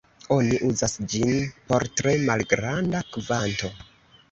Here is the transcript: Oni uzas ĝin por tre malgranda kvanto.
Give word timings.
Oni 0.35 0.55
uzas 0.67 0.95
ĝin 1.15 1.33
por 1.69 1.87
tre 2.01 2.15
malgranda 2.31 3.05
kvanto. 3.13 3.75